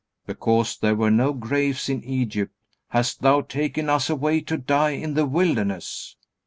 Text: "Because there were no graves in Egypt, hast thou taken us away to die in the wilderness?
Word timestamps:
"Because 0.25 0.79
there 0.79 0.95
were 0.95 1.11
no 1.11 1.31
graves 1.31 1.87
in 1.87 2.03
Egypt, 2.03 2.51
hast 2.87 3.21
thou 3.21 3.41
taken 3.41 3.87
us 3.87 4.09
away 4.09 4.41
to 4.41 4.57
die 4.57 4.93
in 4.97 5.13
the 5.13 5.27
wilderness? 5.27 6.15